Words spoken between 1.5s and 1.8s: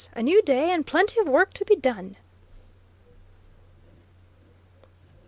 to be